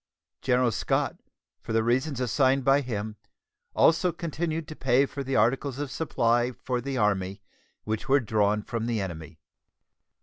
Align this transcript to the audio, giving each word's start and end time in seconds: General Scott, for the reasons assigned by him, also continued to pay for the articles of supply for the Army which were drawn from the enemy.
General 0.41 0.71
Scott, 0.71 1.17
for 1.59 1.73
the 1.73 1.83
reasons 1.83 2.19
assigned 2.19 2.65
by 2.65 2.81
him, 2.81 3.17
also 3.75 4.11
continued 4.11 4.67
to 4.67 4.75
pay 4.75 5.05
for 5.05 5.23
the 5.23 5.35
articles 5.35 5.77
of 5.77 5.91
supply 5.91 6.51
for 6.53 6.81
the 6.81 6.97
Army 6.97 7.43
which 7.83 8.09
were 8.09 8.19
drawn 8.19 8.63
from 8.63 8.87
the 8.87 8.99
enemy. 8.99 9.37